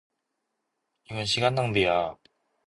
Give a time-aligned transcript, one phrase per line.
[1.11, 2.17] 이건 시간 낭비야.